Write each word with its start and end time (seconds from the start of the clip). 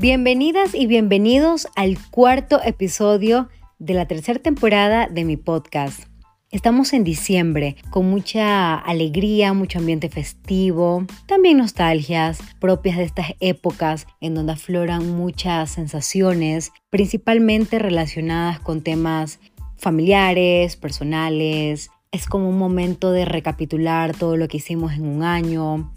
Bienvenidas 0.00 0.76
y 0.76 0.86
bienvenidos 0.86 1.66
al 1.74 1.98
cuarto 2.12 2.60
episodio 2.62 3.48
de 3.80 3.94
la 3.94 4.06
tercera 4.06 4.38
temporada 4.38 5.08
de 5.08 5.24
mi 5.24 5.36
podcast. 5.36 6.04
Estamos 6.52 6.92
en 6.92 7.02
diciembre 7.02 7.74
con 7.90 8.08
mucha 8.08 8.76
alegría, 8.76 9.54
mucho 9.54 9.80
ambiente 9.80 10.08
festivo, 10.08 11.04
también 11.26 11.58
nostalgias 11.58 12.38
propias 12.60 12.96
de 12.96 13.02
estas 13.02 13.32
épocas 13.40 14.06
en 14.20 14.36
donde 14.36 14.52
afloran 14.52 15.16
muchas 15.16 15.72
sensaciones, 15.72 16.70
principalmente 16.90 17.80
relacionadas 17.80 18.60
con 18.60 18.82
temas 18.82 19.40
familiares, 19.78 20.76
personales. 20.76 21.90
Es 22.12 22.26
como 22.28 22.48
un 22.48 22.56
momento 22.56 23.10
de 23.10 23.24
recapitular 23.24 24.16
todo 24.16 24.36
lo 24.36 24.46
que 24.46 24.58
hicimos 24.58 24.92
en 24.92 25.08
un 25.08 25.24
año, 25.24 25.92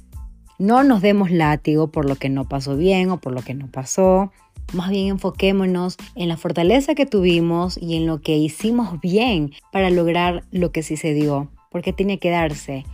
no 0.61 0.83
nos 0.83 1.01
demos 1.01 1.31
látigo 1.31 1.87
por 1.87 2.07
lo 2.07 2.17
que 2.17 2.29
no 2.29 2.47
pasó 2.47 2.77
bien 2.77 3.09
o 3.09 3.17
por 3.17 3.33
lo 3.33 3.41
que 3.41 3.55
no 3.55 3.65
pasó. 3.65 4.31
Más 4.73 4.91
bien 4.91 5.07
enfoquémonos 5.07 5.97
en 6.15 6.29
la 6.29 6.37
fortaleza 6.37 6.93
que 6.93 7.07
tuvimos 7.07 7.79
y 7.81 7.95
en 7.95 8.05
lo 8.05 8.21
que 8.21 8.37
hicimos 8.37 9.01
bien 9.01 9.53
para 9.71 9.89
lograr 9.89 10.43
lo 10.51 10.71
que 10.71 10.83
sí 10.83 10.97
se 10.97 11.15
dio, 11.15 11.49
porque 11.71 11.93
tiene 11.93 12.19
que 12.19 12.29
darse. 12.29 12.85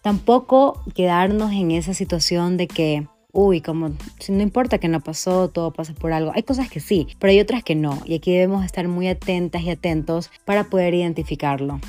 Tampoco 0.00 0.82
quedarnos 0.94 1.52
en 1.52 1.72
esa 1.72 1.92
situación 1.92 2.56
de 2.56 2.68
que, 2.68 3.06
uy, 3.32 3.60
como 3.60 3.90
si 4.18 4.32
no 4.32 4.42
importa 4.42 4.78
que 4.78 4.88
no 4.88 5.00
pasó, 5.00 5.48
todo 5.48 5.74
pasa 5.74 5.92
por 5.92 6.14
algo. 6.14 6.32
Hay 6.34 6.42
cosas 6.42 6.70
que 6.70 6.80
sí, 6.80 7.06
pero 7.18 7.30
hay 7.30 7.40
otras 7.40 7.62
que 7.62 7.74
no. 7.74 7.98
Y 8.06 8.14
aquí 8.14 8.32
debemos 8.32 8.64
estar 8.64 8.88
muy 8.88 9.08
atentas 9.08 9.60
y 9.60 9.68
atentos 9.68 10.30
para 10.46 10.64
poder 10.64 10.94
identificarlo. 10.94 11.80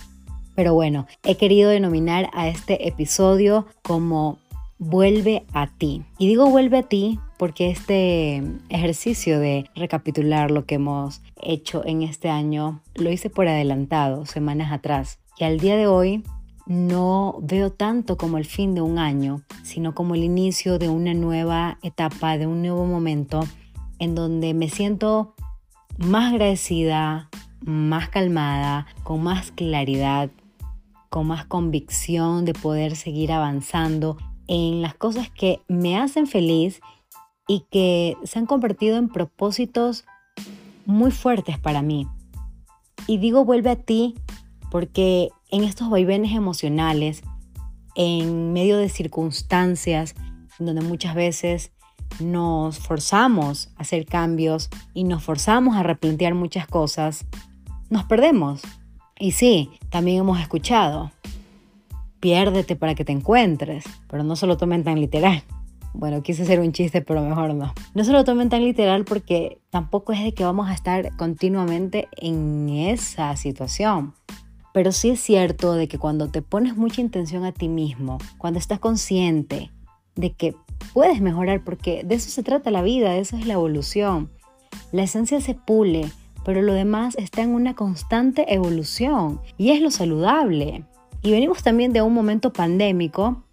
Pero 0.56 0.74
bueno, 0.74 1.08
he 1.24 1.38
querido 1.38 1.70
denominar 1.70 2.30
a 2.34 2.50
este 2.50 2.90
episodio 2.90 3.66
como 3.82 4.40
vuelve 4.80 5.46
a 5.54 5.68
ti. 5.68 6.04
Y 6.18 6.28
digo 6.28 6.50
vuelve 6.50 6.80
a 6.80 6.84
ti 6.84 7.20
porque 7.38 7.70
este 7.70 8.42
ejercicio 8.70 9.40
de 9.40 9.70
recapitular 9.76 10.50
lo 10.50 10.66
que 10.66 10.76
hemos 10.76 11.22
hecho 11.42 11.86
en 11.86 12.02
este 12.02 12.30
año 12.30 12.82
lo 12.96 13.12
hice 13.12 13.30
por 13.30 13.48
adelantado, 13.48 14.26
semanas 14.26 14.72
atrás. 14.72 15.20
Y 15.38 15.44
al 15.44 15.60
día 15.60 15.78
de 15.78 15.88
hoy 15.88 16.24
no 16.66 17.38
veo 17.42 17.72
tanto 17.72 18.18
como 18.18 18.38
el 18.38 18.46
fin 18.46 18.74
de 18.74 18.82
un 18.82 19.00
año, 19.00 19.42
sino 19.64 19.94
como 19.94 20.16
el 20.16 20.24
inicio 20.24 20.80
de 20.80 20.90
una 20.90 21.14
nueva 21.14 21.78
etapa, 21.82 22.38
de 22.38 22.48
un 22.48 22.62
nuevo 22.62 22.86
momento 22.86 23.42
en 24.00 24.16
donde 24.16 24.54
me 24.54 24.70
siento 24.70 25.34
más 25.98 26.32
agradecida, 26.32 27.30
más 27.62 28.10
calmada, 28.10 28.88
con 29.04 29.24
más 29.24 29.52
claridad, 29.52 30.30
con 31.10 31.28
más 31.28 31.46
convicción 31.46 32.46
de 32.46 32.54
poder 32.54 32.96
seguir 32.96 33.32
avanzando 33.32 34.18
en 34.50 34.82
las 34.82 34.96
cosas 34.96 35.30
que 35.30 35.62
me 35.68 35.96
hacen 35.96 36.26
feliz 36.26 36.82
y 37.48 37.66
que 37.72 38.18
se 38.24 38.40
han 38.40 38.48
convertido 38.48 38.98
en 38.98 39.08
propósitos 39.08 40.06
muy 40.88 41.12
fuertes 41.12 41.60
para 41.60 41.84
mí. 41.84 42.08
Y 43.06 43.20
digo 43.20 43.46
vuelve 43.46 43.70
a 43.70 43.76
ti 43.76 44.16
porque 44.72 45.30
en 45.52 45.64
estos 45.64 45.92
vaivenes 45.92 46.36
emocionales, 46.36 47.22
en 47.96 48.52
medio 48.52 48.78
de 48.78 48.90
circunstancias 48.90 50.16
donde 50.58 50.82
muchas 50.82 51.14
veces 51.14 51.72
nos 52.20 52.80
forzamos 52.80 53.70
a 53.78 53.84
hacer 53.84 54.08
cambios 54.08 54.70
y 54.96 55.04
nos 55.04 55.24
forzamos 55.24 55.78
a 55.78 55.84
replantear 55.84 56.34
muchas 56.34 56.66
cosas, 56.66 57.26
nos 57.92 58.04
perdemos. 58.06 58.62
Y 59.20 59.34
sí, 59.34 59.70
también 59.90 60.18
hemos 60.20 60.40
escuchado, 60.40 61.12
piérdete 62.20 62.76
para 62.76 62.96
que 62.96 63.06
te 63.06 63.12
encuentres, 63.12 63.86
pero 64.08 64.24
no 64.24 64.36
se 64.36 64.48
lo 64.48 64.58
tomen 64.58 64.84
tan 64.84 65.00
literal. 65.00 65.44
Bueno, 65.94 66.22
quise 66.22 66.44
hacer 66.44 66.60
un 66.60 66.72
chiste, 66.72 67.02
pero 67.02 67.22
mejor 67.24 67.54
no. 67.56 67.74
No 67.96 68.04
se 68.04 68.12
lo 68.12 68.24
tomen 68.24 68.50
tan 68.50 68.64
literal 68.64 69.06
porque 69.06 69.60
tampoco 69.70 70.14
es 70.14 70.24
de 70.24 70.34
que 70.34 70.44
vamos 70.44 70.70
a 70.70 70.74
estar 70.74 71.16
continuamente 71.18 72.08
en 72.18 72.70
esa 72.70 73.36
situación. 73.36 74.14
Pero 74.72 74.92
sí 74.92 75.10
es 75.10 75.20
cierto 75.20 75.74
de 75.74 75.88
que 75.88 75.98
cuando 75.98 76.30
te 76.30 76.44
pones 76.44 76.78
mucha 76.78 77.02
intención 77.02 77.44
a 77.44 77.52
ti 77.52 77.68
mismo, 77.68 78.20
cuando 78.38 78.60
estás 78.60 78.80
consciente 78.80 79.72
de 80.16 80.32
que 80.34 80.56
puedes 80.94 81.22
mejorar, 81.22 81.64
porque 81.64 82.04
de 82.04 82.16
eso 82.16 82.30
se 82.30 82.44
trata 82.44 82.70
la 82.70 82.84
vida, 82.84 83.12
de 83.12 83.20
eso 83.20 83.36
es 83.36 83.48
la 83.48 83.54
evolución. 83.54 84.30
La 84.92 85.04
esencia 85.04 85.42
se 85.42 85.56
pule, 85.56 86.12
pero 86.46 86.62
lo 86.62 86.74
demás 86.74 87.16
está 87.18 87.42
en 87.42 87.54
una 87.56 87.76
constante 87.76 88.54
evolución 88.54 89.42
y 89.58 89.72
es 89.72 89.82
lo 89.82 89.90
saludable. 89.90 90.86
Y 91.22 91.32
venimos 91.32 91.64
también 91.64 91.94
de 91.94 92.02
un 92.02 92.14
momento 92.14 92.54
pandémico 92.54 93.44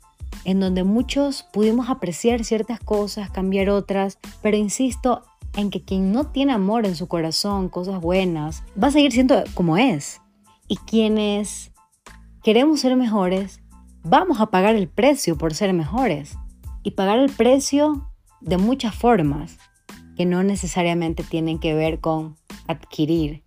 en 0.45 0.61
donde 0.61 0.85
muchos 0.85 1.43
pudimos 1.53 1.91
apreciar 1.91 2.45
ciertas 2.45 2.79
cosas, 2.79 3.31
cambiar 3.31 3.69
otras, 3.71 4.19
pero 4.43 4.57
insisto 4.57 5.23
en 5.57 5.71
que 5.71 5.83
quien 5.83 6.13
no 6.13 6.25
tiene 6.25 6.53
amor 6.53 6.87
en 6.87 6.95
su 6.95 7.09
corazón, 7.09 7.69
cosas 7.69 8.01
buenas, 8.01 8.63
va 8.81 8.89
a 8.89 8.93
seguir 8.93 9.13
siendo 9.13 9.43
como 9.55 9.77
es. 9.77 10.21
Y 10.69 10.77
quienes 10.77 11.73
queremos 12.43 12.81
ser 12.81 12.95
mejores, 12.97 13.61
vamos 14.05 14.41
a 14.41 14.47
pagar 14.47 14.77
el 14.77 14.89
precio 14.89 15.37
por 15.37 15.55
ser 15.55 15.73
mejores. 15.73 16.37
Y 16.83 16.93
pagar 16.93 17.19
el 17.19 17.31
precio 17.31 18.09
de 18.41 18.59
muchas 18.59 18.95
formas, 18.95 19.59
que 20.17 20.27
no 20.27 20.45
necesariamente 20.45 21.25
tienen 21.25 21.59
que 21.59 21.75
ver 21.75 21.99
con 21.99 22.37
adquirir 22.69 23.43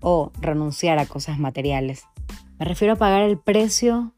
o 0.00 0.32
renunciar 0.40 0.98
a 0.98 1.06
cosas 1.06 1.38
materiales. 1.38 2.04
Me 2.58 2.64
refiero 2.66 2.94
a 2.94 2.96
pagar 2.96 3.22
el 3.22 3.38
precio 3.38 4.12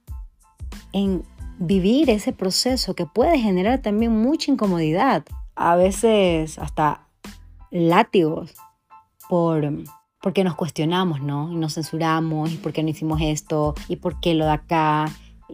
en 0.93 1.23
vivir 1.59 2.11
ese 2.11 2.33
proceso 2.33 2.95
que 2.95 3.07
puede 3.07 3.39
generar 3.39 3.81
también 3.81 4.13
mucha 4.13 4.51
incomodidad, 4.51 5.25
a 5.55 5.75
veces 5.77 6.59
hasta 6.59 7.09
látigos 7.71 8.55
por 9.29 9.73
porque 10.27 10.43
nos 10.43 10.57
cuestionamos, 10.57 11.21
¿no? 11.23 11.53
Y 11.53 11.55
nos 11.55 11.75
censuramos, 11.75 12.53
y 12.53 12.57
por 12.57 12.73
qué 12.73 12.83
no 12.83 12.89
hicimos 12.89 13.21
esto, 13.23 13.77
y 13.87 13.95
por 13.95 14.19
qué 14.19 14.35
lo 14.35 14.45
de 14.45 14.51
acá, 14.51 15.05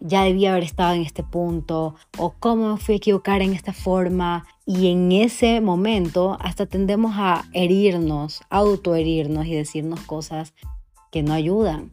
ya 0.01 0.25
debía 0.25 0.53
haber 0.53 0.65
estado 0.65 0.95
en 0.95 1.03
este 1.03 1.23
punto, 1.23 1.95
o 2.17 2.33
cómo 2.41 2.73
me 2.73 2.77
fui 2.79 2.95
a 2.95 2.97
equivocar 2.97 3.43
en 3.43 3.53
esta 3.53 3.75
forma. 3.75 4.47
Y 4.65 4.91
en 4.91 5.13
ese 5.13 5.61
momento 5.61 6.39
hasta 6.41 6.65
tendemos 6.65 7.13
a 7.17 7.45
herirnos, 7.53 8.41
autoherirnos 8.49 9.45
y 9.45 9.55
decirnos 9.55 10.01
cosas 10.01 10.55
que 11.11 11.23
no 11.23 11.35
ayudan. 11.35 11.91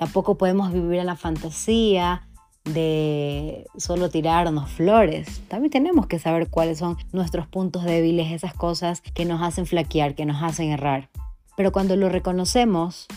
Tampoco 0.00 0.38
podemos 0.38 0.72
vivir 0.72 1.00
en 1.00 1.04
la 1.04 1.14
fantasía 1.14 2.26
de 2.64 3.66
solo 3.76 4.08
tirarnos 4.08 4.70
flores. 4.70 5.42
También 5.48 5.70
tenemos 5.70 6.06
que 6.06 6.18
saber 6.18 6.48
cuáles 6.48 6.78
son 6.78 6.96
nuestros 7.12 7.46
puntos 7.46 7.84
débiles, 7.84 8.32
esas 8.32 8.54
cosas 8.54 9.02
que 9.02 9.26
nos 9.26 9.42
hacen 9.42 9.66
flaquear, 9.66 10.14
que 10.14 10.24
nos 10.24 10.42
hacen 10.42 10.70
errar. 10.70 11.10
Pero 11.54 11.70
cuando 11.70 11.96
lo 11.96 12.08
reconocemos 12.08 13.08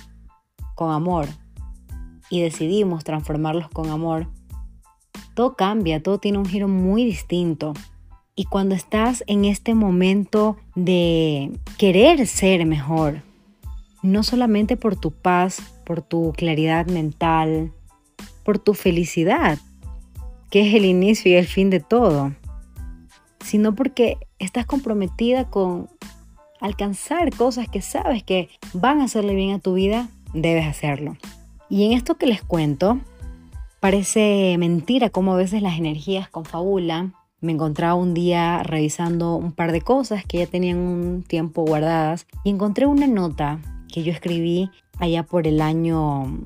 con 0.75 0.91
amor 0.91 1.27
y 2.29 2.41
decidimos 2.41 3.05
transformarlos 3.05 3.69
con 3.69 3.89
amor, 3.89 4.27
todo 5.35 5.55
cambia, 5.55 6.03
todo 6.03 6.17
tiene 6.17 6.37
un 6.37 6.45
giro 6.45 6.67
muy 6.67 7.05
distinto. 7.05 7.71
Y 8.35 8.43
cuando 8.43 8.75
estás 8.75 9.23
en 9.27 9.45
este 9.45 9.73
momento 9.73 10.57
de 10.75 11.57
querer 11.77 12.27
ser 12.27 12.65
mejor, 12.65 13.21
no 14.03 14.21
solamente 14.21 14.77
por 14.77 14.97
tu 14.97 15.11
paz, 15.11 15.61
por 15.85 16.01
tu 16.01 16.33
claridad 16.33 16.85
mental, 16.85 17.71
por 18.43 18.59
tu 18.59 18.73
felicidad, 18.73 19.57
que 20.51 20.67
es 20.67 20.75
el 20.75 20.85
inicio 20.85 21.31
y 21.31 21.35
el 21.35 21.47
fin 21.47 21.69
de 21.69 21.79
todo, 21.79 22.33
sino 23.43 23.73
porque 23.73 24.17
estás 24.39 24.65
comprometida 24.65 25.49
con 25.49 25.89
alcanzar 26.59 27.33
cosas 27.35 27.67
que 27.69 27.81
sabes 27.81 28.23
que 28.23 28.49
van 28.73 28.99
a 28.99 29.05
hacerle 29.05 29.35
bien 29.35 29.55
a 29.55 29.59
tu 29.59 29.73
vida, 29.73 30.09
debes 30.33 30.67
hacerlo. 30.67 31.17
Y 31.69 31.85
en 31.85 31.93
esto 31.93 32.15
que 32.15 32.27
les 32.27 32.41
cuento, 32.41 32.99
parece 33.79 34.55
mentira 34.59 35.09
cómo 35.09 35.33
a 35.33 35.37
veces 35.37 35.61
las 35.61 35.77
energías 35.77 36.29
confabulan. 36.29 37.13
Me 37.39 37.53
encontraba 37.53 37.95
un 37.95 38.13
día 38.13 38.63
revisando 38.63 39.35
un 39.35 39.53
par 39.53 39.71
de 39.71 39.81
cosas 39.81 40.25
que 40.25 40.39
ya 40.39 40.45
tenían 40.45 40.77
un 40.77 41.23
tiempo 41.23 41.63
guardadas 41.63 42.27
y 42.43 42.49
encontré 42.49 42.85
una 42.85 43.07
nota 43.07 43.59
que 43.93 44.01
yo 44.01 44.11
escribí 44.11 44.71
allá 44.97 45.21
por 45.21 45.45
el 45.45 45.61
año 45.61 46.39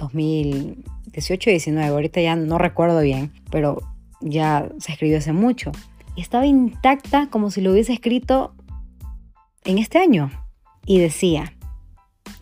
2018 0.00 1.50
19, 1.50 1.88
ahorita 1.88 2.20
ya 2.20 2.34
no 2.34 2.58
recuerdo 2.58 3.00
bien, 3.00 3.32
pero 3.48 3.80
ya 4.20 4.68
se 4.78 4.90
escribió 4.90 5.18
hace 5.18 5.32
mucho. 5.32 5.70
Y 6.16 6.22
estaba 6.22 6.44
intacta 6.44 7.28
como 7.30 7.52
si 7.52 7.60
lo 7.60 7.70
hubiese 7.70 7.92
escrito 7.92 8.54
en 9.64 9.78
este 9.78 9.98
año. 9.98 10.32
Y 10.84 10.98
decía, 10.98 11.54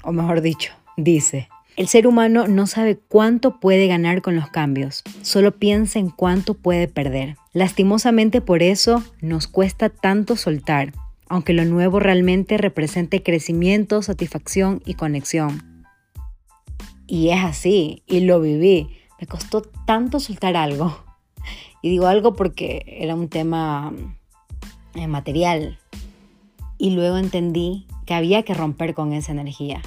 o 0.02 0.12
mejor 0.12 0.40
dicho, 0.40 0.72
dice, 0.96 1.48
el 1.76 1.86
ser 1.86 2.06
humano 2.06 2.48
no 2.48 2.66
sabe 2.66 2.96
cuánto 2.96 3.60
puede 3.60 3.86
ganar 3.86 4.22
con 4.22 4.34
los 4.34 4.48
cambios, 4.48 5.02
solo 5.20 5.58
piensa 5.58 5.98
en 5.98 6.08
cuánto 6.08 6.54
puede 6.54 6.88
perder. 6.88 7.36
Lastimosamente 7.52 8.40
por 8.40 8.62
eso 8.62 9.04
nos 9.20 9.46
cuesta 9.46 9.90
tanto 9.90 10.36
soltar, 10.36 10.92
aunque 11.28 11.52
lo 11.52 11.64
nuevo 11.64 12.00
realmente 12.00 12.58
represente 12.58 13.22
crecimiento, 13.22 14.02
satisfacción 14.02 14.82
y 14.84 14.94
conexión. 14.94 15.88
Y 17.06 17.30
es 17.30 17.44
así, 17.44 18.02
y 18.06 18.20
lo 18.20 18.40
viví. 18.40 18.88
Me 19.20 19.26
costó 19.26 19.62
tanto 19.62 20.20
soltar 20.20 20.56
algo. 20.56 20.96
Y 21.82 21.90
digo 21.90 22.06
algo 22.06 22.32
porque 22.32 22.82
era 22.86 23.14
un 23.14 23.28
tema 23.28 23.92
eh, 24.94 25.06
material. 25.06 25.78
Y 26.78 26.92
luego 26.92 27.18
entendí 27.18 27.86
que 28.06 28.14
había 28.14 28.42
que 28.42 28.54
romper 28.54 28.94
con 28.94 29.12
esa 29.12 29.32
energía. 29.32 29.82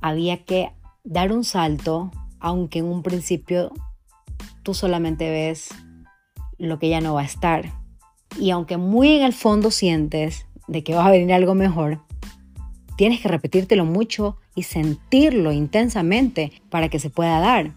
Había 0.00 0.44
que 0.44 0.70
dar 1.02 1.32
un 1.32 1.42
salto, 1.42 2.12
aunque 2.38 2.78
en 2.78 2.84
un 2.84 3.02
principio 3.02 3.72
tú 4.62 4.74
solamente 4.74 5.28
ves 5.28 5.70
lo 6.58 6.78
que 6.78 6.88
ya 6.88 7.00
no 7.00 7.14
va 7.14 7.22
a 7.22 7.24
estar. 7.24 7.72
Y 8.38 8.50
aunque 8.50 8.76
muy 8.76 9.16
en 9.16 9.24
el 9.24 9.32
fondo 9.32 9.70
sientes 9.70 10.46
de 10.68 10.84
que 10.84 10.94
va 10.94 11.06
a 11.06 11.10
venir 11.10 11.32
algo 11.32 11.54
mejor, 11.54 11.98
tienes 12.96 13.20
que 13.20 13.28
repetírtelo 13.28 13.84
mucho 13.84 14.36
y 14.54 14.64
sentirlo 14.64 15.52
intensamente 15.52 16.52
para 16.70 16.88
que 16.88 16.98
se 16.98 17.10
pueda 17.10 17.40
dar. 17.40 17.72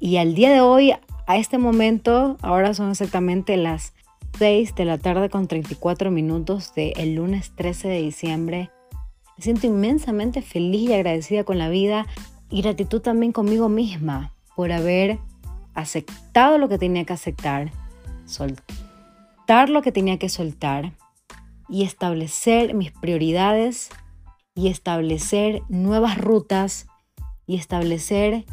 Y 0.00 0.18
al 0.18 0.34
día 0.34 0.52
de 0.52 0.60
hoy, 0.60 0.92
a 1.26 1.36
este 1.36 1.58
momento, 1.58 2.36
ahora 2.42 2.74
son 2.74 2.90
exactamente 2.90 3.56
las 3.56 3.94
6 4.38 4.74
de 4.74 4.84
la 4.84 4.98
tarde 4.98 5.30
con 5.30 5.48
34 5.48 6.10
minutos 6.10 6.74
del 6.74 7.14
lunes 7.14 7.52
13 7.56 7.88
de 7.88 8.02
diciembre. 8.02 8.70
Me 9.36 9.44
siento 9.44 9.66
inmensamente 9.66 10.42
feliz 10.42 10.90
y 10.90 10.94
agradecida 10.94 11.44
con 11.44 11.58
la 11.58 11.68
vida 11.68 12.06
y 12.50 12.62
gratitud 12.62 13.00
también 13.00 13.32
conmigo 13.32 13.68
misma 13.68 14.32
por 14.54 14.72
haber 14.72 15.18
aceptado 15.74 16.58
lo 16.58 16.68
que 16.68 16.78
tenía 16.78 17.04
que 17.04 17.12
aceptar, 17.12 17.70
soltar 18.24 19.70
lo 19.70 19.82
que 19.82 19.92
tenía 19.92 20.18
que 20.18 20.28
soltar 20.28 20.92
y 21.68 21.84
establecer 21.84 22.74
mis 22.74 22.92
prioridades 22.92 23.90
y 24.54 24.68
establecer 24.68 25.62
nuevas 25.68 26.18
rutas 26.18 26.86
y 27.46 27.56
establecer 27.56 28.44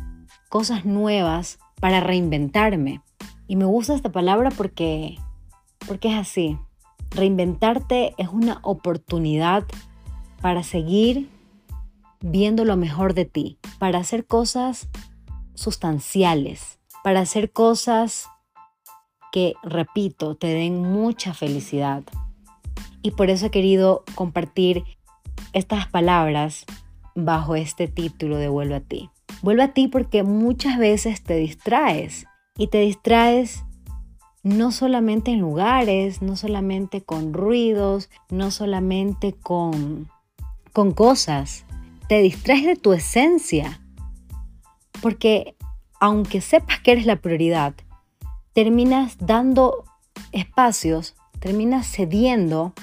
cosas 0.50 0.86
nuevas 0.86 1.60
para 1.80 2.00
reinventarme. 2.00 3.02
Y 3.48 3.56
me 3.56 3.66
gusta 3.66 3.96
esta 3.96 4.12
palabra 4.12 4.52
porque, 4.52 5.18
porque 5.88 6.10
es 6.10 6.16
así. 6.16 6.58
Reinventarte 7.12 8.14
es 8.18 8.30
una 8.30 8.60
oportunidad 8.64 9.64
para 10.42 10.64
seguir 10.64 11.30
viendo 12.22 12.66
lo 12.66 12.78
mejor 12.78 13.14
de 13.14 13.26
ti, 13.26 13.58
para 13.80 14.00
hacer 14.00 14.26
cosas 14.26 14.90
sustanciales, 15.54 16.80
para 17.04 17.22
hacer 17.22 17.52
cosas 17.52 18.28
que, 19.32 19.54
repito, 19.64 20.36
te 20.36 20.48
den 20.48 20.82
mucha 20.82 21.34
felicidad. 21.34 22.04
Y 23.04 23.12
por 23.12 23.30
eso 23.30 23.46
he 23.46 23.52
querido 23.52 24.04
compartir 24.16 24.84
estas 25.52 25.88
palabras 25.88 26.66
bajo 27.14 27.56
este 27.56 27.88
título 27.88 28.38
de 28.38 28.48
Vuelve 28.48 28.76
a 28.76 28.80
ti. 28.80 29.10
Vuelve 29.44 29.64
a 29.64 29.74
ti 29.74 29.88
porque 29.88 30.24
muchas 30.24 30.80
veces 30.80 31.22
te 31.22 31.36
distraes 31.36 32.26
y 32.58 32.68
te 32.68 32.80
distraes 32.80 33.64
no 34.42 34.72
solamente 34.72 35.32
en 35.32 35.40
lugares, 35.40 36.22
no 36.22 36.36
solamente 36.36 37.02
con 37.02 37.34
ruidos, 37.34 38.10
no 38.30 38.52
solamente 38.52 39.34
con, 39.34 40.10
con 40.72 40.92
cosas, 40.92 41.66
te 42.08 42.22
distraes 42.22 42.66
de 42.66 42.76
tu 42.76 42.94
esencia. 42.94 43.82
Porque 45.02 45.56
aunque 46.00 46.42
sepas 46.42 46.80
que 46.80 46.92
eres 46.92 47.06
la 47.06 47.18
prioridad, 47.18 47.74
terminas 48.54 49.18
dando 49.20 49.86
espacios, 50.32 51.16
terminas 51.40 51.88
cediendo 51.88 52.74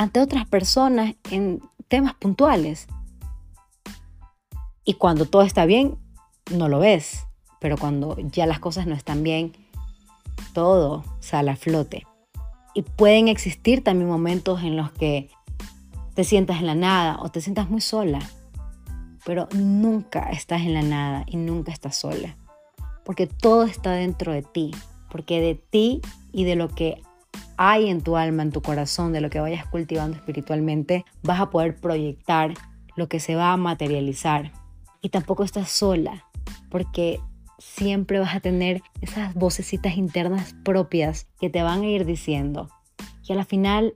ante 0.00 0.18
otras 0.18 0.46
personas 0.46 1.14
en 1.30 1.60
temas 1.88 2.14
puntuales. 2.14 2.86
Y 4.82 4.94
cuando 4.94 5.26
todo 5.26 5.42
está 5.42 5.66
bien, 5.66 5.98
no 6.50 6.70
lo 6.70 6.78
ves. 6.78 7.26
Pero 7.60 7.76
cuando 7.76 8.16
ya 8.18 8.46
las 8.46 8.60
cosas 8.60 8.86
no 8.86 8.94
están 8.94 9.22
bien, 9.22 9.52
todo 10.54 11.04
sale 11.20 11.50
a 11.50 11.56
flote. 11.56 12.06
Y 12.72 12.80
pueden 12.80 13.28
existir 13.28 13.84
también 13.84 14.08
momentos 14.08 14.62
en 14.62 14.78
los 14.78 14.90
que 14.90 15.28
te 16.14 16.24
sientas 16.24 16.60
en 16.60 16.66
la 16.68 16.74
nada 16.74 17.18
o 17.20 17.28
te 17.28 17.42
sientas 17.42 17.68
muy 17.68 17.82
sola. 17.82 18.20
Pero 19.26 19.50
nunca 19.52 20.30
estás 20.30 20.62
en 20.62 20.72
la 20.72 20.82
nada 20.82 21.24
y 21.26 21.36
nunca 21.36 21.72
estás 21.72 21.94
sola. 21.94 22.38
Porque 23.04 23.26
todo 23.26 23.64
está 23.64 23.92
dentro 23.92 24.32
de 24.32 24.40
ti. 24.40 24.70
Porque 25.10 25.42
de 25.42 25.56
ti 25.56 26.00
y 26.32 26.44
de 26.44 26.56
lo 26.56 26.70
que 26.70 27.02
hay 27.62 27.90
en 27.90 28.00
tu 28.00 28.16
alma, 28.16 28.42
en 28.42 28.52
tu 28.52 28.62
corazón, 28.62 29.12
de 29.12 29.20
lo 29.20 29.28
que 29.28 29.38
vayas 29.38 29.66
cultivando 29.66 30.16
espiritualmente, 30.16 31.04
vas 31.22 31.40
a 31.40 31.50
poder 31.50 31.76
proyectar 31.76 32.54
lo 32.96 33.06
que 33.10 33.20
se 33.20 33.34
va 33.34 33.52
a 33.52 33.58
materializar. 33.58 34.50
Y 35.02 35.10
tampoco 35.10 35.44
estás 35.44 35.68
sola, 35.68 36.24
porque 36.70 37.20
siempre 37.58 38.18
vas 38.18 38.34
a 38.34 38.40
tener 38.40 38.80
esas 39.02 39.34
vocecitas 39.34 39.98
internas 39.98 40.54
propias 40.64 41.26
que 41.38 41.50
te 41.50 41.62
van 41.62 41.82
a 41.82 41.86
ir 41.86 42.06
diciendo. 42.06 42.70
Y 43.28 43.34
a 43.34 43.36
la 43.36 43.44
final, 43.44 43.92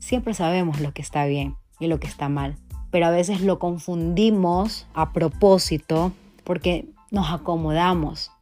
siempre 0.00 0.34
sabemos 0.34 0.80
lo 0.80 0.92
que 0.92 1.02
está 1.02 1.26
bien 1.26 1.54
y 1.78 1.86
lo 1.86 2.00
que 2.00 2.08
está 2.08 2.28
mal. 2.28 2.56
Pero 2.90 3.06
a 3.06 3.10
veces 3.10 3.40
lo 3.40 3.60
confundimos 3.60 4.88
a 4.94 5.12
propósito 5.12 6.10
porque 6.42 6.88
nos 7.12 7.30
acomodamos 7.30 8.32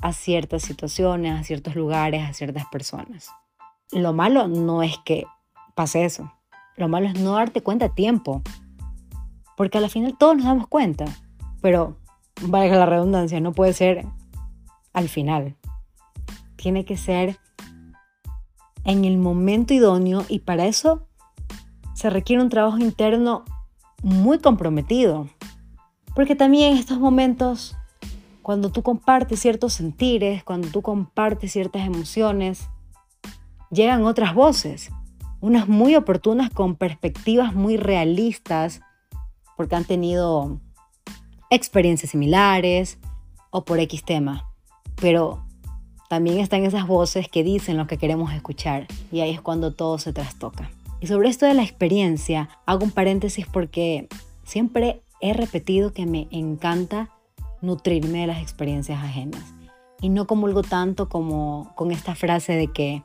a 0.00 0.12
ciertas 0.12 0.62
situaciones, 0.62 1.38
a 1.38 1.44
ciertos 1.44 1.74
lugares, 1.74 2.28
a 2.28 2.32
ciertas 2.32 2.64
personas. 2.66 3.30
Lo 3.92 4.12
malo 4.12 4.48
no 4.48 4.82
es 4.82 4.96
que 5.04 5.26
pase 5.74 6.04
eso. 6.04 6.32
Lo 6.76 6.88
malo 6.88 7.08
es 7.08 7.18
no 7.20 7.32
darte 7.32 7.62
cuenta 7.62 7.86
a 7.86 7.94
tiempo. 7.94 8.42
Porque 9.56 9.78
al 9.78 9.90
final 9.90 10.16
todos 10.16 10.36
nos 10.36 10.46
damos 10.46 10.68
cuenta. 10.68 11.04
Pero, 11.60 11.96
valga 12.42 12.76
la 12.76 12.86
redundancia, 12.86 13.40
no 13.40 13.52
puede 13.52 13.72
ser 13.72 14.06
al 14.92 15.08
final. 15.08 15.56
Tiene 16.56 16.84
que 16.84 16.96
ser 16.96 17.38
en 18.84 19.04
el 19.04 19.18
momento 19.18 19.74
idóneo 19.74 20.24
y 20.28 20.40
para 20.40 20.66
eso 20.66 21.06
se 21.94 22.08
requiere 22.08 22.42
un 22.42 22.48
trabajo 22.48 22.78
interno 22.78 23.44
muy 24.02 24.38
comprometido. 24.38 25.28
Porque 26.14 26.34
también 26.34 26.72
en 26.72 26.78
estos 26.78 26.98
momentos 26.98 27.76
cuando 28.50 28.72
tú 28.72 28.82
compartes 28.82 29.38
ciertos 29.38 29.74
sentires, 29.74 30.42
cuando 30.42 30.66
tú 30.66 30.82
compartes 30.82 31.52
ciertas 31.52 31.86
emociones, 31.86 32.68
llegan 33.70 34.02
otras 34.02 34.34
voces, 34.34 34.90
unas 35.40 35.68
muy 35.68 35.94
oportunas 35.94 36.50
con 36.50 36.74
perspectivas 36.74 37.54
muy 37.54 37.76
realistas, 37.76 38.80
porque 39.56 39.76
han 39.76 39.84
tenido 39.84 40.58
experiencias 41.48 42.10
similares 42.10 42.98
o 43.50 43.64
por 43.64 43.78
X 43.78 44.02
tema. 44.04 44.50
Pero 45.00 45.44
también 46.08 46.40
están 46.40 46.64
esas 46.64 46.88
voces 46.88 47.28
que 47.28 47.44
dicen 47.44 47.76
lo 47.76 47.86
que 47.86 47.98
queremos 47.98 48.32
escuchar 48.32 48.88
y 49.12 49.20
ahí 49.20 49.30
es 49.30 49.40
cuando 49.40 49.74
todo 49.74 49.96
se 49.98 50.12
trastoca. 50.12 50.72
Y 51.00 51.06
sobre 51.06 51.28
esto 51.28 51.46
de 51.46 51.54
la 51.54 51.62
experiencia, 51.62 52.48
hago 52.66 52.82
un 52.82 52.90
paréntesis 52.90 53.46
porque 53.46 54.08
siempre 54.42 55.04
he 55.20 55.34
repetido 55.34 55.92
que 55.92 56.04
me 56.04 56.26
encanta 56.32 57.10
nutrirme 57.62 58.20
de 58.20 58.26
las 58.26 58.42
experiencias 58.42 59.02
ajenas. 59.02 59.42
Y 60.00 60.08
no 60.08 60.26
comulgo 60.26 60.62
tanto 60.62 61.08
como 61.08 61.72
con 61.76 61.90
esta 61.90 62.14
frase 62.14 62.54
de 62.54 62.68
que 62.68 63.02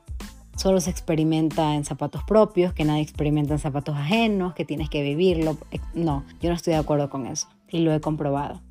solo 0.56 0.80
se 0.80 0.90
experimenta 0.90 1.74
en 1.74 1.84
zapatos 1.84 2.22
propios, 2.24 2.72
que 2.72 2.84
nadie 2.84 3.02
experimenta 3.02 3.54
en 3.54 3.58
zapatos 3.58 3.96
ajenos, 3.96 4.54
que 4.54 4.64
tienes 4.64 4.88
que 4.88 5.02
vivirlo. 5.02 5.58
No, 5.94 6.24
yo 6.40 6.48
no 6.48 6.56
estoy 6.56 6.72
de 6.72 6.78
acuerdo 6.78 7.10
con 7.10 7.26
eso 7.26 7.48
y 7.68 7.80
lo 7.80 7.92
he 7.92 8.00
comprobado. 8.00 8.62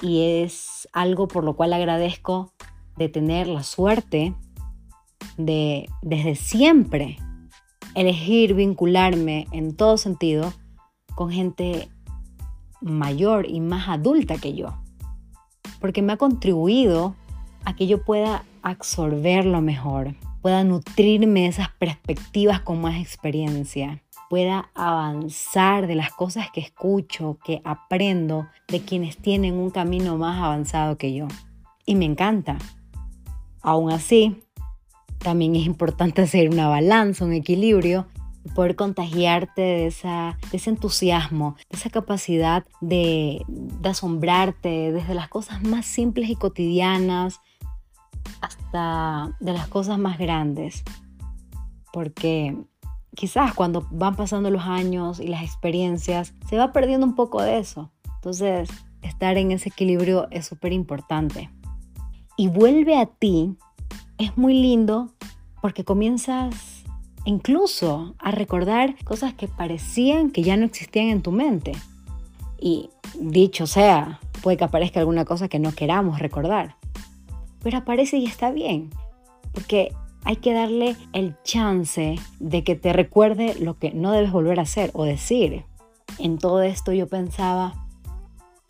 Y 0.00 0.42
es 0.42 0.88
algo 0.92 1.28
por 1.28 1.44
lo 1.44 1.54
cual 1.54 1.72
agradezco 1.72 2.52
de 2.96 3.08
tener 3.08 3.46
la 3.46 3.62
suerte 3.62 4.34
de 5.36 5.88
desde 6.02 6.34
siempre 6.34 7.18
elegir 7.94 8.54
vincularme 8.54 9.46
en 9.52 9.76
todo 9.76 9.96
sentido 9.96 10.52
con 11.14 11.30
gente 11.30 11.88
mayor 12.80 13.48
y 13.48 13.60
más 13.60 13.88
adulta 13.88 14.38
que 14.38 14.54
yo 14.54 14.81
porque 15.82 16.00
me 16.00 16.12
ha 16.12 16.16
contribuido 16.16 17.16
a 17.64 17.74
que 17.74 17.88
yo 17.88 18.02
pueda 18.02 18.44
absorberlo 18.62 19.60
mejor, 19.60 20.14
pueda 20.40 20.62
nutrirme 20.62 21.40
de 21.40 21.46
esas 21.48 21.70
perspectivas 21.70 22.60
con 22.60 22.80
más 22.80 23.00
experiencia, 23.00 24.00
pueda 24.30 24.70
avanzar 24.74 25.88
de 25.88 25.96
las 25.96 26.12
cosas 26.12 26.46
que 26.52 26.60
escucho, 26.60 27.36
que 27.44 27.60
aprendo 27.64 28.46
de 28.68 28.80
quienes 28.80 29.16
tienen 29.16 29.54
un 29.54 29.70
camino 29.70 30.16
más 30.16 30.40
avanzado 30.40 30.96
que 30.96 31.12
yo. 31.12 31.26
Y 31.84 31.96
me 31.96 32.04
encanta. 32.04 32.58
Aún 33.60 33.90
así, 33.90 34.40
también 35.18 35.56
es 35.56 35.66
importante 35.66 36.22
hacer 36.22 36.48
una 36.48 36.68
balanza, 36.68 37.24
un 37.24 37.32
equilibrio 37.32 38.06
poder 38.54 38.76
contagiarte 38.76 39.62
de, 39.62 39.86
esa, 39.86 40.38
ese 40.52 40.70
entusiasmo, 40.70 41.56
de 41.70 41.78
esa 41.78 41.90
capacidad 41.90 42.64
de, 42.80 43.44
de 43.48 43.88
asombrarte 43.88 44.92
desde 44.92 45.14
las 45.14 45.28
cosas 45.28 45.62
más 45.62 45.86
simples 45.86 46.28
y 46.30 46.36
cotidianas 46.36 47.40
hasta 48.40 49.36
de 49.40 49.52
las 49.52 49.68
cosas 49.68 49.98
más 49.98 50.18
grandes. 50.18 50.82
Porque 51.92 52.56
quizás 53.14 53.54
cuando 53.54 53.86
van 53.90 54.16
pasando 54.16 54.50
los 54.50 54.64
años 54.64 55.20
y 55.20 55.28
las 55.28 55.42
experiencias, 55.42 56.34
se 56.48 56.56
va 56.56 56.72
perdiendo 56.72 57.06
un 57.06 57.14
poco 57.14 57.42
de 57.42 57.58
eso. 57.58 57.90
Entonces, 58.16 58.68
estar 59.02 59.36
en 59.36 59.52
ese 59.52 59.68
equilibrio 59.68 60.28
es 60.30 60.46
súper 60.46 60.72
importante. 60.72 61.50
Y 62.36 62.48
vuelve 62.48 62.98
a 62.98 63.06
ti 63.06 63.56
es 64.18 64.36
muy 64.36 64.54
lindo 64.54 65.12
porque 65.60 65.84
comienzas 65.84 66.71
incluso 67.24 68.14
a 68.18 68.30
recordar 68.30 68.94
cosas 69.04 69.34
que 69.34 69.48
parecían 69.48 70.30
que 70.30 70.42
ya 70.42 70.56
no 70.56 70.66
existían 70.66 71.06
en 71.06 71.22
tu 71.22 71.32
mente. 71.32 71.72
Y 72.58 72.90
dicho 73.18 73.66
sea, 73.66 74.20
puede 74.42 74.56
que 74.56 74.64
aparezca 74.64 75.00
alguna 75.00 75.24
cosa 75.24 75.48
que 75.48 75.58
no 75.58 75.72
queramos 75.72 76.18
recordar. 76.18 76.76
Pero 77.62 77.78
aparece 77.78 78.18
y 78.18 78.26
está 78.26 78.50
bien, 78.50 78.90
porque 79.52 79.92
hay 80.24 80.36
que 80.36 80.52
darle 80.52 80.96
el 81.12 81.36
chance 81.42 82.16
de 82.38 82.64
que 82.64 82.74
te 82.76 82.92
recuerde 82.92 83.54
lo 83.58 83.78
que 83.78 83.92
no 83.92 84.12
debes 84.12 84.32
volver 84.32 84.58
a 84.58 84.62
hacer 84.62 84.90
o 84.94 85.04
decir. 85.04 85.64
En 86.18 86.38
todo 86.38 86.62
esto 86.62 86.92
yo 86.92 87.08
pensaba, 87.08 87.74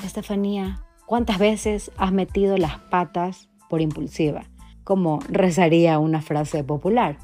Estefanía, 0.05 0.83
¿cuántas 1.07 1.39
veces 1.39 1.91
has 1.97 2.13
metido 2.13 2.57
las 2.57 2.79
patas 2.79 3.49
por 3.69 3.81
impulsiva? 3.81 4.45
Como 4.85 5.21
rezaría 5.29 5.99
una 5.99 6.23
frase 6.23 6.65
popular. 6.65 7.19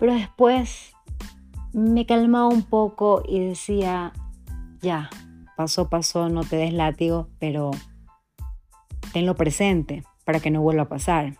Pero 0.00 0.14
después 0.14 0.92
me 1.74 2.06
calmaba 2.06 2.48
un 2.48 2.62
poco 2.62 3.22
y 3.28 3.38
decía, 3.38 4.14
ya, 4.80 5.10
pasó, 5.56 5.90
pasó, 5.90 6.30
no 6.30 6.42
te 6.42 6.56
des 6.56 6.72
látigo, 6.72 7.28
pero 7.38 7.70
tenlo 9.12 9.36
presente 9.36 10.02
para 10.24 10.40
que 10.40 10.50
no 10.50 10.62
vuelva 10.62 10.84
a 10.84 10.88
pasar. 10.88 11.36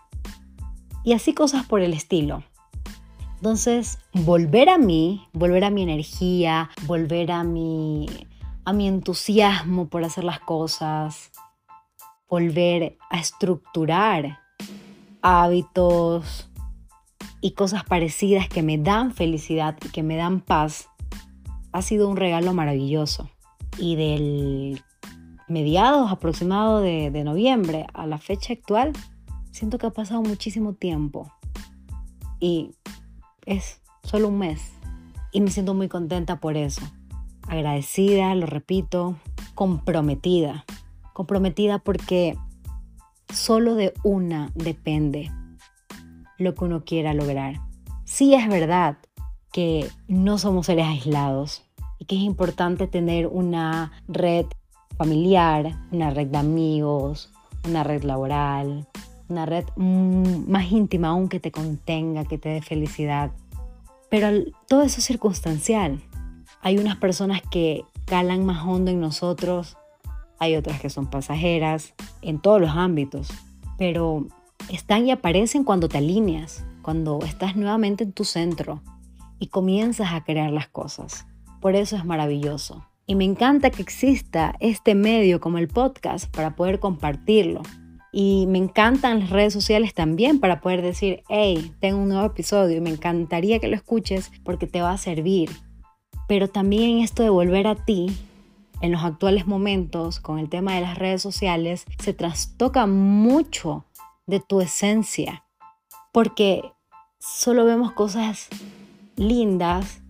Y 1.03 1.13
así 1.13 1.33
cosas 1.33 1.65
por 1.65 1.81
el 1.81 1.93
estilo. 1.93 2.43
Entonces, 3.37 3.97
volver 4.13 4.69
a 4.69 4.77
mí, 4.77 5.27
volver 5.33 5.63
a 5.63 5.71
mi 5.71 5.81
energía, 5.81 6.69
volver 6.85 7.31
a 7.31 7.43
mi, 7.43 8.05
a 8.63 8.73
mi 8.73 8.87
entusiasmo 8.87 9.87
por 9.87 10.03
hacer 10.03 10.23
las 10.23 10.39
cosas, 10.39 11.31
volver 12.29 12.99
a 13.09 13.19
estructurar 13.19 14.37
hábitos 15.23 16.50
y 17.41 17.51
cosas 17.51 17.83
parecidas 17.83 18.47
que 18.47 18.61
me 18.61 18.77
dan 18.77 19.11
felicidad 19.11 19.75
y 19.83 19.89
que 19.89 20.03
me 20.03 20.15
dan 20.15 20.41
paz, 20.41 20.89
ha 21.71 21.81
sido 21.81 22.07
un 22.07 22.15
regalo 22.15 22.53
maravilloso. 22.53 23.29
Y 23.77 23.95
del 23.95 24.81
mediados 25.47 26.11
aproximado 26.11 26.79
de, 26.79 27.09
de 27.11 27.23
noviembre 27.23 27.87
a 27.93 28.05
la 28.05 28.19
fecha 28.19 28.53
actual, 28.53 28.93
siento 29.51 29.79
que 29.79 29.87
ha 29.87 29.91
pasado 29.91 30.21
muchísimo 30.21 30.73
tiempo. 30.73 31.31
Y 32.39 32.71
es 33.45 33.81
solo 34.03 34.27
un 34.27 34.37
mes. 34.37 34.73
Y 35.31 35.41
me 35.41 35.49
siento 35.49 35.73
muy 35.73 35.87
contenta 35.87 36.39
por 36.39 36.57
eso. 36.57 36.81
Agradecida, 37.47 38.33
lo 38.35 38.45
repito, 38.45 39.15
comprometida. 39.55 40.65
Comprometida 41.13 41.79
porque 41.79 42.37
solo 43.33 43.75
de 43.75 43.93
una 44.03 44.51
depende 44.55 45.31
lo 46.41 46.55
que 46.55 46.65
uno 46.65 46.83
quiera 46.83 47.13
lograr. 47.13 47.55
Sí 48.05 48.33
es 48.33 48.47
verdad 48.47 48.97
que 49.51 49.87
no 50.07 50.37
somos 50.37 50.65
seres 50.65 50.87
aislados 50.87 51.63
y 51.99 52.05
que 52.05 52.15
es 52.15 52.21
importante 52.21 52.87
tener 52.87 53.27
una 53.27 53.91
red 54.07 54.45
familiar, 54.97 55.77
una 55.91 56.09
red 56.09 56.27
de 56.27 56.37
amigos, 56.37 57.31
una 57.67 57.83
red 57.83 58.03
laboral, 58.03 58.87
una 59.29 59.45
red 59.45 59.65
mm, 59.75 60.49
más 60.49 60.71
íntima 60.71 61.09
aún 61.09 61.29
que 61.29 61.39
te 61.39 61.51
contenga, 61.51 62.25
que 62.25 62.37
te 62.37 62.49
dé 62.49 62.61
felicidad. 62.61 63.31
Pero 64.09 64.29
todo 64.67 64.81
eso 64.81 64.99
es 64.99 65.05
circunstancial. 65.05 66.01
Hay 66.61 66.77
unas 66.77 66.97
personas 66.97 67.41
que 67.49 67.83
calan 68.05 68.45
más 68.45 68.65
hondo 68.65 68.91
en 68.91 68.99
nosotros, 68.99 69.77
hay 70.37 70.55
otras 70.55 70.81
que 70.81 70.89
son 70.89 71.07
pasajeras 71.07 71.93
en 72.21 72.39
todos 72.39 72.59
los 72.59 72.71
ámbitos, 72.71 73.29
pero 73.77 74.27
están 74.69 75.05
y 75.05 75.11
aparecen 75.11 75.63
cuando 75.63 75.89
te 75.89 75.97
alineas, 75.97 76.65
cuando 76.81 77.19
estás 77.23 77.55
nuevamente 77.55 78.03
en 78.03 78.13
tu 78.13 78.23
centro 78.23 78.81
y 79.39 79.47
comienzas 79.47 80.13
a 80.13 80.23
crear 80.23 80.51
las 80.51 80.67
cosas. 80.67 81.25
Por 81.59 81.75
eso 81.75 81.95
es 81.95 82.05
maravilloso. 82.05 82.85
Y 83.07 83.15
me 83.15 83.25
encanta 83.25 83.71
que 83.71 83.81
exista 83.81 84.55
este 84.59 84.95
medio 84.95 85.39
como 85.39 85.57
el 85.57 85.67
podcast 85.67 86.33
para 86.33 86.55
poder 86.55 86.79
compartirlo, 86.79 87.61
y 88.11 88.45
me 88.47 88.57
encantan 88.57 89.21
las 89.21 89.29
redes 89.29 89.53
sociales 89.53 89.93
también 89.93 90.39
para 90.39 90.59
poder 90.59 90.81
decir, 90.81 91.23
hey, 91.29 91.73
tengo 91.79 92.01
un 92.01 92.09
nuevo 92.09 92.25
episodio 92.25 92.77
y 92.77 92.81
me 92.81 92.89
encantaría 92.89 93.59
que 93.59 93.69
lo 93.69 93.75
escuches 93.75 94.31
porque 94.43 94.67
te 94.67 94.81
va 94.81 94.91
a 94.91 94.97
servir. 94.97 95.49
Pero 96.27 96.49
también 96.49 96.99
esto 96.99 97.23
de 97.23 97.29
volver 97.29 97.67
a 97.67 97.75
ti, 97.75 98.11
en 98.81 98.91
los 98.91 99.03
actuales 99.03 99.47
momentos, 99.47 100.19
con 100.19 100.39
el 100.39 100.49
tema 100.49 100.75
de 100.75 100.81
las 100.81 100.97
redes 100.97 101.21
sociales, 101.21 101.85
se 101.99 102.13
trastoca 102.13 102.85
mucho 102.85 103.85
de 104.27 104.39
tu 104.39 104.61
esencia. 104.61 105.45
Porque 106.11 106.61
solo 107.19 107.65
vemos 107.65 107.91
cosas 107.93 108.47
lindas, 109.15 110.01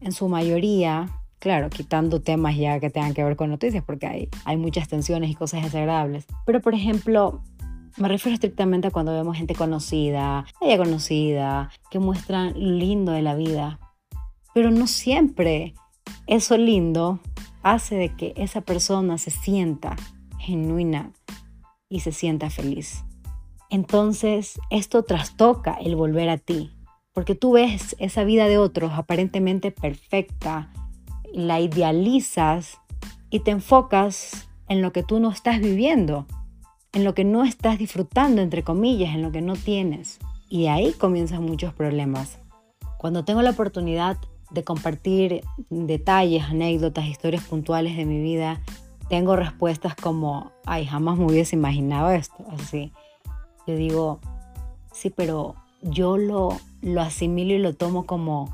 en 0.00 0.12
su 0.12 0.28
mayoría, 0.28 1.20
Claro, 1.40 1.70
quitando 1.70 2.20
temas 2.20 2.54
ya 2.54 2.78
que 2.80 2.90
tengan 2.90 3.14
que 3.14 3.24
ver 3.24 3.34
con 3.34 3.48
noticias, 3.48 3.82
porque 3.82 4.06
hay, 4.06 4.28
hay 4.44 4.58
muchas 4.58 4.88
tensiones 4.88 5.30
y 5.30 5.34
cosas 5.34 5.62
desagradables. 5.62 6.26
Pero, 6.44 6.60
por 6.60 6.74
ejemplo, 6.74 7.40
me 7.96 8.08
refiero 8.08 8.34
estrictamente 8.34 8.88
a 8.88 8.90
cuando 8.90 9.14
vemos 9.14 9.38
gente 9.38 9.54
conocida, 9.54 10.44
ella 10.60 10.76
conocida, 10.76 11.70
que 11.90 11.98
muestran 11.98 12.52
lindo 12.78 13.12
de 13.12 13.22
la 13.22 13.34
vida. 13.34 13.80
Pero 14.52 14.70
no 14.70 14.86
siempre 14.86 15.72
eso 16.26 16.58
lindo 16.58 17.20
hace 17.62 17.94
de 17.94 18.14
que 18.14 18.34
esa 18.36 18.60
persona 18.60 19.16
se 19.16 19.30
sienta 19.30 19.96
genuina 20.38 21.10
y 21.88 22.00
se 22.00 22.12
sienta 22.12 22.50
feliz. 22.50 23.02
Entonces, 23.70 24.60
esto 24.70 25.04
trastoca 25.04 25.74
el 25.74 25.94
volver 25.94 26.28
a 26.28 26.38
ti, 26.38 26.72
porque 27.12 27.36
tú 27.36 27.52
ves 27.52 27.94
esa 28.00 28.24
vida 28.24 28.48
de 28.48 28.58
otros 28.58 28.92
aparentemente 28.94 29.70
perfecta, 29.70 30.72
la 31.32 31.60
idealizas 31.60 32.78
y 33.30 33.40
te 33.40 33.52
enfocas 33.52 34.48
en 34.68 34.82
lo 34.82 34.92
que 34.92 35.04
tú 35.04 35.20
no 35.20 35.30
estás 35.30 35.60
viviendo, 35.60 36.26
en 36.92 37.04
lo 37.04 37.14
que 37.14 37.24
no 37.24 37.44
estás 37.44 37.78
disfrutando, 37.78 38.42
entre 38.42 38.64
comillas, 38.64 39.14
en 39.14 39.22
lo 39.22 39.30
que 39.30 39.40
no 39.40 39.54
tienes. 39.54 40.18
Y 40.48 40.66
ahí 40.66 40.92
comienzan 40.92 41.44
muchos 41.44 41.72
problemas. 41.72 42.40
Cuando 42.98 43.24
tengo 43.24 43.40
la 43.42 43.50
oportunidad 43.50 44.18
de 44.50 44.64
compartir 44.64 45.42
detalles, 45.68 46.42
anécdotas, 46.42 47.06
historias 47.06 47.44
puntuales 47.44 47.96
de 47.96 48.04
mi 48.04 48.20
vida, 48.20 48.60
tengo 49.08 49.36
respuestas 49.36 49.94
como, 49.94 50.50
ay, 50.66 50.86
jamás 50.86 51.18
me 51.18 51.26
hubiese 51.26 51.54
imaginado 51.54 52.10
esto. 52.10 52.44
Así, 52.50 52.92
yo 53.66 53.76
digo, 53.76 54.20
sí, 54.92 55.10
pero 55.10 55.54
yo 55.82 56.16
lo, 56.16 56.58
lo 56.82 57.00
asimilo 57.00 57.54
y 57.54 57.58
lo 57.58 57.74
tomo 57.74 58.06
como 58.06 58.50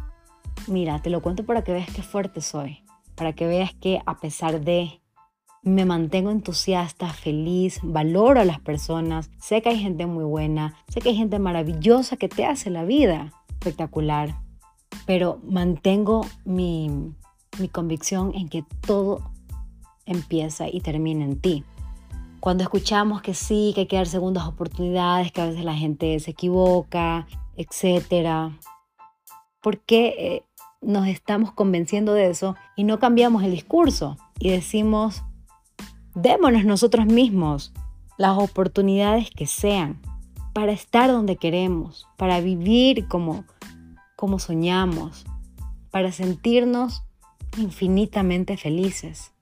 Mira, 0.67 1.01
te 1.01 1.11
lo 1.11 1.23
cuento 1.23 1.45
para 1.45 1.63
que 1.63 1.73
veas 1.73 1.89
qué 1.95 2.03
fuerte 2.03 2.41
soy, 2.41 2.83
para 3.15 3.33
que 3.35 3.47
veas 3.47 3.73
que 3.75 4.01
a 4.05 4.19
pesar 4.19 4.61
de 4.61 5.01
me 5.63 5.85
mantengo 5.85 6.31
entusiasta, 6.31 7.13
feliz, 7.13 7.81
valoro 7.83 8.41
a 8.41 8.45
las 8.45 8.61
personas, 8.61 9.31
sé 9.41 9.63
que 9.63 9.69
hay 9.69 9.79
gente 9.79 10.07
muy 10.07 10.25
buena, 10.25 10.75
sé 10.89 11.01
que 11.01 11.11
hay 11.11 11.17
gente 11.17 11.39
maravillosa 11.39 12.17
que 12.17 12.29
te 12.29 12.47
hace 12.47 12.71
la 12.71 12.85
vida 12.85 13.33
espectacular, 13.49 14.41
pero 15.07 15.41
mantengo 15.45 16.27
mi, 16.45 16.91
mi 17.61 17.69
convicción 17.69 18.33
en 18.35 18.49
que 18.49 18.65
todo 18.81 19.31
empieza 20.05 20.69
y 20.69 20.81
termina 20.81 21.25
en 21.25 21.41
ti. 21.41 21.65
Cuando 22.41 22.63
escuchamos 22.63 23.23
que 23.23 23.35
sí, 23.35 23.73
que 23.75 23.83
hay 23.83 23.87
que 23.87 23.97
dar 23.97 24.07
segundas 24.07 24.47
oportunidades, 24.47 25.33
que 25.33 25.41
a 25.41 25.47
veces 25.47 25.65
la 25.65 25.75
gente 25.75 26.19
se 26.21 26.31
equivoca, 26.31 27.27
etcétera, 27.57 28.59
¿por 29.63 29.79
qué 29.81 30.15
eh, 30.19 30.45
nos 30.81 31.09
estamos 31.09 31.53
convenciendo 31.53 32.15
de 32.15 32.31
eso 32.31 32.55
y 32.77 32.85
no 32.85 32.99
cambiamos 32.99 33.43
el 33.43 33.51
discurso 33.51 34.17
y 34.39 34.51
decimos, 34.51 35.25
démonos 36.15 36.65
nosotros 36.65 37.07
mismos 37.07 37.73
las 38.19 38.39
oportunidades 38.39 39.31
que 39.31 39.47
sean 39.47 40.01
para 40.53 40.73
estar 40.73 41.11
donde 41.11 41.37
queremos, 41.37 42.07
para 42.17 42.41
vivir 42.41 43.09
como, 43.09 43.45
como 44.17 44.39
soñamos, 44.39 45.27
para 45.91 46.13
sentirnos 46.13 47.03
infinitamente 47.59 48.57
felices. 48.57 49.33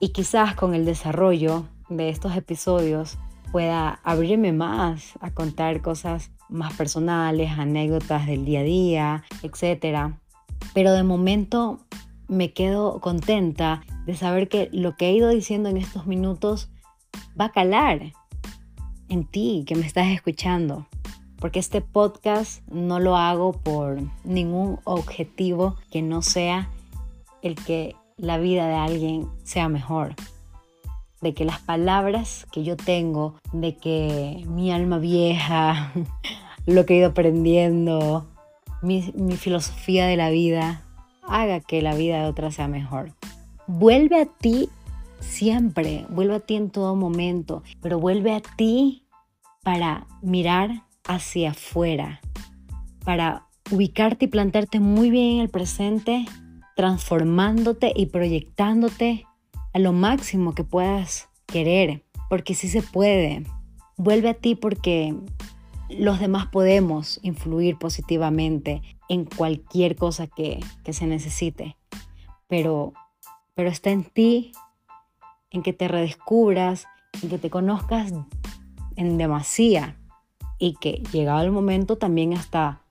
Y 0.00 0.10
quizás 0.10 0.54
con 0.54 0.74
el 0.74 0.84
desarrollo 0.84 1.64
de 1.90 2.08
estos 2.08 2.34
episodios 2.34 3.18
pueda 3.52 4.00
abrirme 4.04 4.52
más 4.52 5.12
a 5.20 5.30
contar 5.32 5.82
cosas 5.82 6.30
más 6.48 6.72
personales, 6.72 7.50
anécdotas 7.58 8.26
del 8.26 8.44
día 8.44 8.60
a 8.60 8.64
día, 8.64 9.24
etcétera 9.42 10.20
pero 10.74 10.92
de 10.92 11.02
momento 11.02 11.80
me 12.28 12.52
quedo 12.52 13.00
contenta 13.00 13.82
de 14.06 14.14
saber 14.14 14.48
que 14.48 14.68
lo 14.72 14.96
que 14.96 15.08
he 15.08 15.12
ido 15.12 15.28
diciendo 15.28 15.68
en 15.68 15.76
estos 15.76 16.06
minutos 16.06 16.70
va 17.38 17.46
a 17.46 17.52
calar 17.52 18.12
en 19.08 19.24
ti 19.24 19.64
que 19.66 19.74
me 19.74 19.86
estás 19.86 20.08
escuchando. 20.08 20.86
Porque 21.38 21.58
este 21.58 21.80
podcast 21.80 22.62
no 22.68 23.00
lo 23.00 23.16
hago 23.16 23.52
por 23.52 23.98
ningún 24.24 24.78
objetivo 24.84 25.76
que 25.90 26.02
no 26.02 26.22
sea 26.22 26.70
el 27.42 27.54
que 27.54 27.96
la 28.18 28.38
vida 28.38 28.68
de 28.68 28.74
alguien 28.74 29.26
sea 29.42 29.68
mejor. 29.68 30.14
De 31.20 31.34
que 31.34 31.44
las 31.44 31.60
palabras 31.60 32.46
que 32.50 32.64
yo 32.64 32.76
tengo, 32.76 33.34
de 33.52 33.76
que 33.76 34.44
mi 34.48 34.72
alma 34.72 34.98
vieja, 34.98 35.92
lo 36.66 36.86
que 36.86 36.94
he 36.94 36.96
ido 36.98 37.10
aprendiendo, 37.10 38.26
mi, 38.82 39.02
filosofía 39.36 40.06
de 40.06 40.16
la 40.16 40.30
vida 40.30 40.82
haga 41.22 41.60
que 41.60 41.82
la 41.82 41.94
vida 41.94 42.22
de 42.22 42.28
otra 42.28 42.50
sea 42.50 42.68
mejor. 42.68 43.12
Vuelve 43.66 44.20
a 44.20 44.26
ti 44.26 44.68
siempre, 45.20 46.06
vuelve 46.08 46.36
a 46.36 46.40
ti 46.40 46.56
en 46.56 46.70
todo 46.70 46.96
momento, 46.96 47.62
pero 47.80 48.00
vuelve 48.00 48.34
a 48.34 48.40
ti 48.40 49.04
para 49.62 50.06
mirar 50.22 50.84
hacia 51.04 51.50
afuera, 51.50 52.20
para 53.04 53.46
ubicarte 53.70 54.24
y 54.24 54.28
plantarte 54.28 54.80
muy 54.80 55.10
bien 55.10 55.36
en 55.36 55.40
el 55.40 55.50
presente, 55.50 56.24
transformándote 56.74 57.92
y 57.94 58.06
proyectándote 58.06 59.26
a 59.72 59.78
lo 59.78 59.92
máximo 59.92 60.54
que 60.54 60.64
puedas 60.64 61.28
querer, 61.46 62.04
porque 62.28 62.54
sí 62.54 62.68
se 62.68 62.82
puede. 62.82 63.44
Vuelve 63.96 64.30
a 64.30 64.34
ti 64.34 64.54
porque 64.54 65.14
los 65.88 66.20
demás 66.20 66.46
podemos 66.46 67.18
influir 67.22 67.76
positivamente 67.76 68.82
en 69.08 69.24
cualquier 69.24 69.96
cosa 69.96 70.26
que, 70.26 70.60
se 70.90 71.06
necesite, 71.06 71.76
pero, 72.48 72.92
pero 73.54 73.68
está 73.68 73.90
en 73.90 74.04
ti, 74.04 74.52
en 75.50 75.62
que 75.62 75.72
te 75.72 75.88
redescubras, 75.88 76.86
en 77.22 77.28
que 77.28 77.38
te 77.38 77.50
conozcas 77.50 78.12
en 78.96 79.18
demasía 79.18 79.96
y 80.58 80.74
que 80.74 81.02
llegado 81.12 81.42
el 81.42 81.50
momento 81.50 81.96
también 81.96 82.34
hasta 82.34 82.82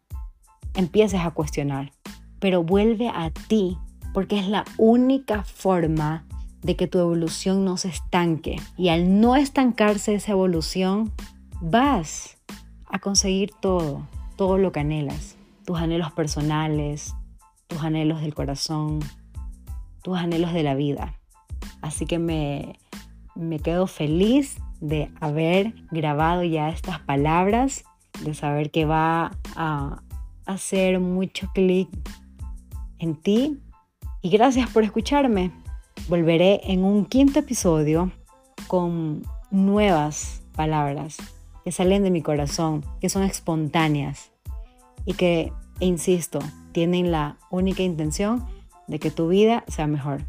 empieces 0.73 1.21
a 1.21 1.31
cuestionar. 1.31 1.91
Pero 2.39 2.63
vuelve 2.63 3.09
a 3.09 3.31
ti 3.31 3.77
porque 4.13 4.39
es 4.39 4.47
la 4.47 4.65
única 4.77 5.43
forma 5.43 6.25
de 6.61 6.75
que 6.75 6.87
tu 6.87 6.99
evolución 6.99 7.65
no 7.65 7.77
se 7.77 7.89
estanque. 7.89 8.57
Y 8.77 8.89
al 8.89 9.19
no 9.21 9.35
estancarse 9.35 10.15
esa 10.15 10.31
evolución, 10.31 11.11
vas 11.61 12.37
a 12.87 12.99
conseguir 12.99 13.51
todo, 13.59 14.07
todo 14.35 14.57
lo 14.57 14.71
que 14.71 14.81
anhelas. 14.81 15.35
Tus 15.65 15.77
anhelos 15.77 16.11
personales, 16.11 17.13
tus 17.67 17.83
anhelos 17.83 18.21
del 18.21 18.33
corazón, 18.33 18.99
tus 20.01 20.17
anhelos 20.17 20.53
de 20.53 20.63
la 20.63 20.75
vida. 20.75 21.15
Así 21.81 22.05
que 22.05 22.19
me, 22.19 22.79
me 23.35 23.59
quedo 23.59 23.87
feliz 23.87 24.57
de 24.81 25.11
haber 25.19 25.73
grabado 25.91 26.43
ya 26.43 26.69
estas 26.69 26.99
palabras, 26.99 27.83
de 28.23 28.33
saber 28.33 28.71
que 28.71 28.85
va 28.85 29.31
a 29.55 30.01
hacer 30.45 30.99
mucho 30.99 31.49
clic 31.53 31.89
en 32.97 33.15
ti. 33.15 33.59
Y 34.21 34.29
gracias 34.29 34.69
por 34.69 34.83
escucharme. 34.83 35.51
Volveré 36.09 36.61
en 36.63 36.83
un 36.83 37.05
quinto 37.05 37.37
episodio 37.37 38.11
con 38.65 39.21
nuevas 39.51 40.41
palabras 40.55 41.17
que 41.63 41.71
salen 41.71 42.01
de 42.01 42.09
mi 42.09 42.23
corazón, 42.23 42.83
que 42.99 43.09
son 43.09 43.21
espontáneas 43.21 44.31
y 45.05 45.13
que, 45.13 45.53
insisto, 45.79 46.39
tienen 46.71 47.11
la 47.11 47.37
única 47.51 47.83
intención 47.83 48.43
de 48.87 48.97
que 48.97 49.11
tu 49.11 49.27
vida 49.27 49.63
sea 49.67 49.85
mejor. 49.85 50.23